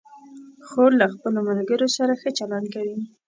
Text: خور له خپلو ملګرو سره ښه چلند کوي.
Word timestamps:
خور 0.67 0.91
له 1.01 1.05
خپلو 1.13 1.39
ملګرو 1.49 1.87
سره 1.97 2.13
ښه 2.21 2.29
چلند 2.39 2.65
کوي. 2.75 2.97